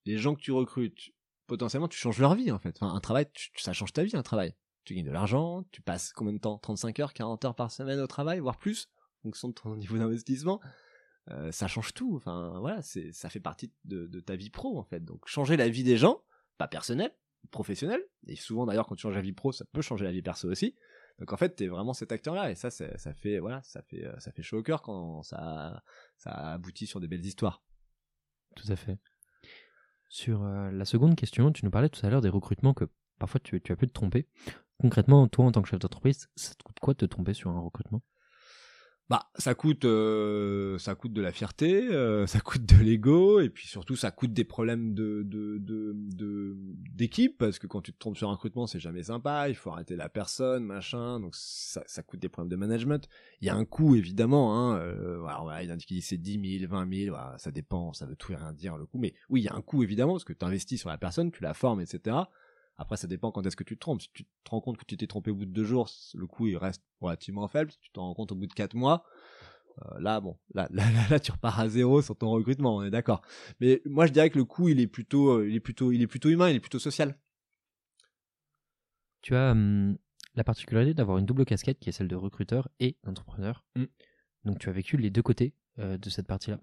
[0.05, 1.11] les gens que tu recrutes
[1.45, 2.75] potentiellement tu changes leur vie en fait.
[2.79, 4.55] Enfin, un travail, ça change ta vie un travail.
[4.83, 6.57] Tu gagnes de l'argent, tu passes combien de temps?
[6.57, 8.89] 35 heures, 40 heures par semaine au travail, voire plus
[9.21, 10.59] fonction de ton niveau d'investissement,
[11.29, 12.15] euh, ça change tout.
[12.15, 15.03] Enfin, voilà, c'est, ça fait partie de, ta vie pro, en fait.
[15.03, 16.23] Donc, changer la vie des gens,
[16.57, 17.11] pas personnel,
[17.51, 20.21] professionnel, et souvent d'ailleurs, quand tu changes la vie pro, ça peut changer la vie
[20.21, 20.75] perso aussi.
[21.19, 24.19] Donc, en fait, t'es vraiment cet acteur-là, et ça, ça fait, voilà, ça fait, euh,
[24.19, 25.83] ça fait chaud au cœur quand ça,
[26.17, 27.63] ça aboutit sur des belles histoires.
[28.55, 28.97] Tout à fait.
[30.09, 32.85] Sur euh, la seconde question, tu nous parlais tout à l'heure des recrutements que
[33.17, 34.27] parfois tu, tu as pu te tromper.
[34.79, 37.51] Concrètement, toi, en tant que chef d'entreprise, ça te coûte quoi de te tromper sur
[37.51, 38.01] un recrutement?
[39.11, 43.49] Bah, ça coûte, euh, ça coûte de la fierté, euh, ça coûte de l'ego, et
[43.49, 46.55] puis surtout ça coûte des problèmes de de de
[46.95, 49.49] d'équipe parce que quand tu te trompes sur un recrutement, c'est jamais sympa.
[49.49, 51.19] Il faut arrêter la personne, machin.
[51.19, 53.09] Donc ça, coûte des problèmes de management.
[53.41, 54.57] Il y a un coût évidemment.
[54.57, 58.05] Hein, euh, voilà, il indique qu'il c'est 10 000, 20 000, voilà, ça dépend, ça
[58.05, 58.97] veut tout et rien dire le coût.
[58.97, 61.33] Mais oui, il y a un coût évidemment parce que tu investis sur la personne,
[61.33, 62.15] tu la formes, etc.
[62.77, 64.01] Après, ça dépend quand est-ce que tu te trompes.
[64.01, 66.25] Si tu te rends compte que tu t'es trompé au bout de deux jours, le
[66.25, 67.71] coût il reste relativement faible.
[67.71, 69.05] Si tu te rends compte au bout de quatre mois,
[69.79, 72.89] euh, là, bon, là, là, là, tu repars à zéro sur ton recrutement, on est
[72.89, 73.21] d'accord.
[73.59, 76.01] Mais moi, je dirais que le coût, il est plutôt, euh, il est plutôt, il
[76.01, 77.17] est plutôt humain, il est plutôt social.
[79.21, 79.97] Tu as hum,
[80.35, 83.65] la particularité d'avoir une double casquette qui est celle de recruteur et d'entrepreneur.
[83.75, 83.85] Mm.
[84.45, 86.59] Donc, tu as vécu les deux côtés euh, de cette partie-là.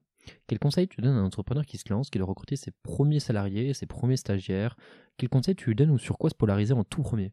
[0.47, 3.21] Quel conseil tu donnes à un entrepreneur qui se lance, qui doit recruter ses premiers
[3.21, 4.77] salariés, ses premiers stagiaires?
[5.17, 7.33] Quel conseil tu lui donnes ou sur quoi se polariser en tout premier?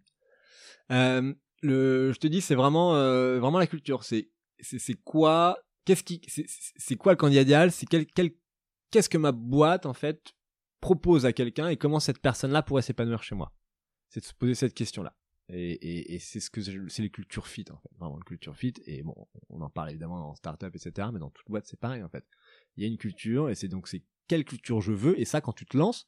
[0.92, 4.04] Euh, Je te dis, c'est vraiment, euh, vraiment la culture.
[4.04, 4.30] C'est,
[5.04, 7.72] quoi Qu'est-ce qui, c'est, quoi le candidat idéal?
[7.72, 8.06] C'est quel,
[8.92, 10.34] qu'est-ce que ma boîte en fait
[10.80, 13.54] propose à quelqu'un et comment cette personne-là pourrait s'épanouir chez moi?
[14.10, 15.16] C'est de se poser cette question-là.
[15.50, 18.74] Et c'est ce que c'est les cultures fit en fait, vraiment le culture fit.
[18.88, 19.14] Et bon,
[19.50, 21.10] on en parle évidemment en startup, etc.
[21.14, 22.26] Mais dans toute boîte, c'est pareil en fait
[22.78, 25.42] il y a une culture et c'est donc c'est quelle culture je veux et ça
[25.42, 26.08] quand tu te lances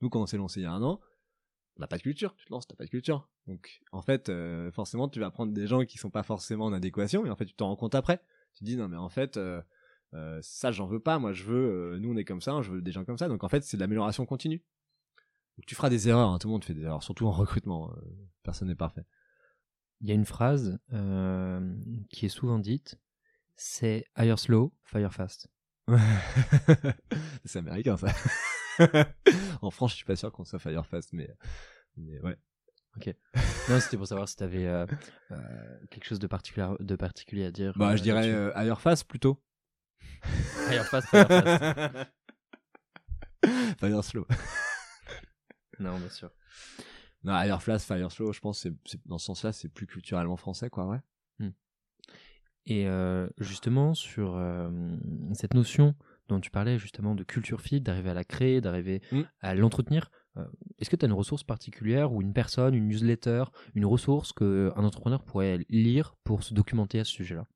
[0.00, 1.00] nous quand on s'est lancé il y a un an
[1.80, 3.28] n'a pas de culture, tu te lances, t'as pas de culture.
[3.46, 6.72] Donc en fait, euh, forcément, tu vas prendre des gens qui sont pas forcément en
[6.72, 8.22] adéquation, et en fait, tu t'en rends compte après.
[8.52, 9.60] Tu te dis non mais en fait, euh,
[10.14, 11.18] euh, ça j'en veux pas.
[11.18, 13.28] Moi, je veux, nous on est comme ça, je veux des gens comme ça.
[13.28, 14.62] Donc en fait, c'est de l'amélioration continue.
[15.56, 16.30] Donc tu feras des erreurs.
[16.30, 17.92] Hein, tout le monde fait des erreurs, surtout en recrutement.
[18.42, 19.04] personne n'est parfait.
[20.00, 20.78] Il y a une phrase
[22.10, 22.98] qui est souvent dite,
[23.56, 25.48] c'est hire slow, fire fast.
[27.44, 28.08] c'est américain ça.
[29.62, 31.30] en France, je suis pas sûr qu'on soit Firefast, mais,
[31.96, 32.36] mais ouais.
[32.96, 33.14] Ok.
[33.68, 34.86] Non, c'était pour savoir si tu avais euh,
[35.30, 35.36] euh,
[35.90, 37.72] quelque chose de particulier, de particulier à dire.
[37.76, 39.42] Bah, je euh, dirais euh, plutôt.
[40.68, 42.08] Firefast, Firefast.
[43.78, 44.26] Fire Slow.
[45.78, 46.30] non, bien sûr.
[47.22, 50.68] Non, Firefast, Fire Slow, je pense que c'est, dans ce sens-là, c'est plus culturellement français,
[50.68, 51.00] quoi, ouais.
[51.38, 51.50] Hmm.
[52.66, 52.86] Et
[53.38, 54.40] justement, sur
[55.34, 55.94] cette notion
[56.30, 59.22] dont tu parlais justement de culture fit, d'arriver à la créer, d'arriver mm.
[59.40, 60.10] à l'entretenir.
[60.36, 60.44] Euh,
[60.78, 63.44] est-ce que tu as une ressource particulière ou une personne, une newsletter,
[63.74, 67.46] une ressource qu'un entrepreneur pourrait lire pour se documenter à ce sujet-là?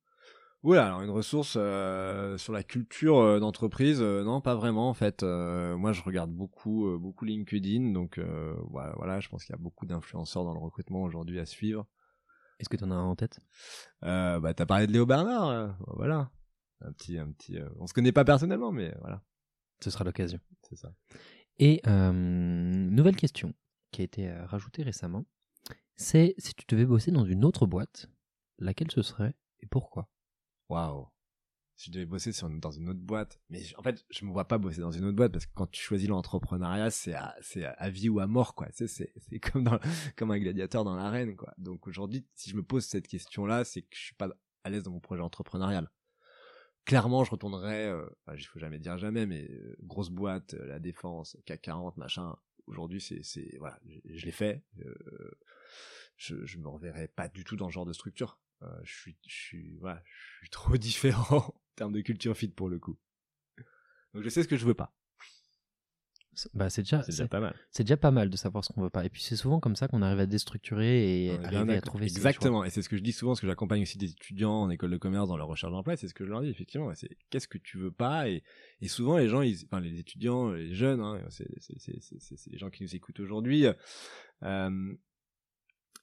[0.64, 5.22] Oui, alors une ressource euh, sur la culture euh, d'entreprise, non, pas vraiment en fait.
[5.22, 8.18] moi, je regarde beaucoup, beaucoup LinkedIn, donc
[8.70, 11.86] voilà, voilà, je pense qu'il y a beaucoup d'influenceurs dans le recrutement aujourd'hui à suivre.
[12.58, 13.40] Est-ce que tu en as un en tête?
[14.02, 16.30] Bah, t'as parlé de Léo Bernard, voilà
[16.84, 17.58] un petit, un petit.
[17.58, 19.22] Euh, on se connaît pas personnellement, mais voilà.
[19.82, 20.38] Ce sera l'occasion.
[20.62, 20.94] C'est ça.
[21.58, 23.54] Et euh, nouvelle question
[23.90, 25.24] qui a été euh, rajoutée récemment,
[25.96, 28.08] c'est si tu devais bosser dans une autre boîte,
[28.58, 30.08] laquelle ce serait et pourquoi?
[30.68, 31.08] Waouh
[31.76, 34.46] si je devais bosser sur dans une autre boîte, mais en fait, je me vois
[34.46, 37.64] pas bosser dans une autre boîte parce que quand tu choisis l'entrepreneuriat, c'est à, c'est
[37.64, 38.68] à vie ou à mort, quoi.
[38.72, 39.78] C'est, c'est, c'est comme dans,
[40.16, 41.52] comme un gladiateur dans l'arène, quoi.
[41.58, 44.28] Donc aujourd'hui, si je me pose cette question-là, c'est que je suis pas
[44.64, 45.90] à l'aise dans mon projet entrepreneurial.
[46.84, 48.06] Clairement je retournerais euh,
[48.36, 52.36] il faut jamais dire jamais mais euh, grosse boîte euh, la défense CAC 40 machin.
[52.66, 54.62] Aujourd'hui c'est c'est voilà je, l'ai fait.
[54.84, 55.38] Euh,
[56.16, 58.38] je je me reverrai pas du tout dans ce genre de structure.
[58.82, 61.54] Je suis je suis voilà je suis trop différent.
[61.54, 62.98] en termes de culture fit pour le coup
[64.14, 64.94] donc je sais ce que je veux pas
[66.52, 67.54] bah c'est déjà, pas mal.
[67.70, 69.04] C'est déjà pas mal de savoir ce qu'on veut pas.
[69.04, 72.04] Et puis c'est souvent comme ça qu'on arrive à déstructurer et arriver à trouver.
[72.04, 72.64] Exactement.
[72.64, 74.90] Et c'est ce que je dis souvent, parce que j'accompagne aussi des étudiants en école
[74.90, 75.96] de commerce dans leur recherche d'emploi.
[75.96, 76.92] C'est ce que je leur dis effectivement.
[76.94, 78.42] C'est qu'est-ce que tu veux pas et,
[78.80, 81.46] et souvent les gens, ils, enfin les étudiants, les jeunes, hein, c'est
[82.50, 83.66] les gens qui nous écoutent aujourd'hui.
[84.42, 84.94] Euh,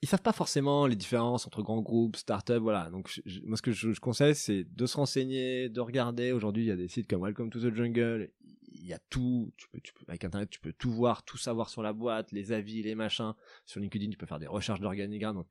[0.02, 2.90] ils savent pas forcément les différences entre grands groupes, startups, voilà.
[2.90, 6.32] Donc moi ce que je, je conseille c'est de se renseigner, de regarder.
[6.32, 8.32] Aujourd'hui il y a des sites comme Welcome to the Jungle,
[8.74, 11.38] il y a tout, tu peux, tu peux, avec internet tu peux tout voir, tout
[11.38, 13.34] savoir sur la boîte, les avis, les machins.
[13.66, 15.36] Sur LinkedIn tu peux faire des recherches d'organigramme.
[15.36, 15.48] Donc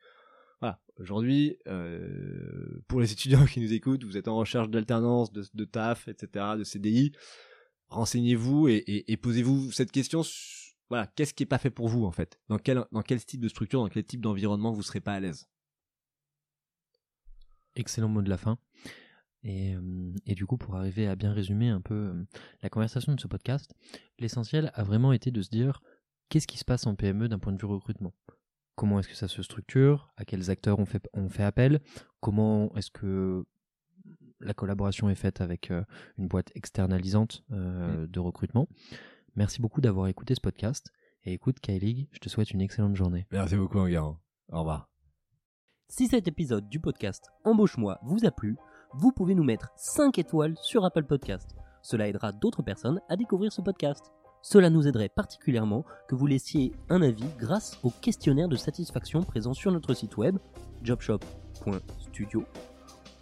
[0.59, 5.45] voilà, aujourd'hui euh, pour les étudiants qui nous écoutent, vous êtes en recherche d'alternance, de,
[5.55, 7.13] de taf, etc., de CDI.
[7.89, 10.23] Renseignez-vous et, et, et posez-vous cette question
[10.91, 12.41] voilà, qu'est-ce qui est pas fait pour vous en fait?
[12.49, 15.21] Dans quel dans quel type de structure, dans quel type d'environnement vous serez pas à
[15.21, 15.49] l'aise?
[17.77, 18.59] Excellent mot de la fin.
[19.43, 22.25] Et, euh, et, du coup, pour arriver à bien résumer un peu euh,
[22.63, 23.75] la conversation de ce podcast,
[24.19, 25.81] l'essentiel a vraiment été de se dire
[26.29, 28.13] qu'est-ce qui se passe en PME d'un point de vue recrutement?
[28.75, 30.13] Comment est-ce que ça se structure?
[30.17, 31.81] À quels acteurs on fait, on fait appel?
[32.21, 33.47] Comment est-ce que
[34.41, 35.85] la collaboration est faite avec euh,
[36.19, 38.07] une boîte externalisante mmh.
[38.07, 38.69] de recrutement?
[39.41, 40.93] Merci beaucoup d'avoir écouté ce podcast.
[41.25, 43.27] Et écoute, Kylie, je te souhaite une excellente journée.
[43.31, 44.19] Merci beaucoup, Enguerrand.
[44.53, 44.91] Au revoir.
[45.89, 48.59] Si cet épisode du podcast Embauche-moi vous a plu,
[48.93, 51.57] vous pouvez nous mettre 5 étoiles sur Apple Podcast.
[51.81, 54.13] Cela aidera d'autres personnes à découvrir ce podcast.
[54.43, 59.55] Cela nous aiderait particulièrement que vous laissiez un avis grâce au questionnaire de satisfaction présent
[59.55, 60.37] sur notre site web
[60.83, 62.45] jobshop.studio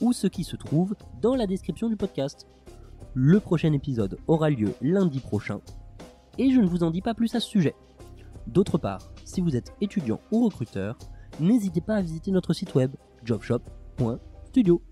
[0.01, 2.49] ou ce qui se trouve dans la description du podcast.
[3.15, 5.61] Le prochain épisode aura lieu lundi prochain
[6.39, 7.75] et je ne vous en dis pas plus à ce sujet.
[8.47, 10.97] D'autre part, si vous êtes étudiant ou recruteur,
[11.41, 14.83] n'hésitez pas à visiter notre site web jobshop.studio.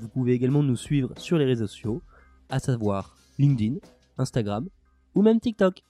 [0.00, 2.02] Vous pouvez également nous suivre sur les réseaux sociaux,
[2.48, 3.76] à savoir LinkedIn,
[4.16, 4.68] Instagram
[5.14, 5.82] ou même TikTok.